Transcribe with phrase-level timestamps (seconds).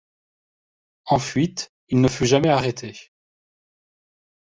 [1.05, 3.11] En fuite, il ne fut jamais arrêté.